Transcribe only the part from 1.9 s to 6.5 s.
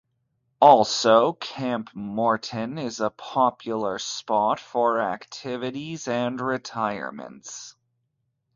Morton is a popular spot for activities and